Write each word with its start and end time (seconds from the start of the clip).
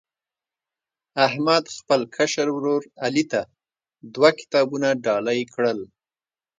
احمد 1.27 1.63
خپل 1.77 2.01
کشر 2.15 2.47
ورر 2.55 2.83
علي 3.05 3.23
ته 3.31 3.41
دوه 4.13 4.29
کتابونه 4.39 4.89
ډالۍ 5.05 5.41
کړل. 5.53 5.79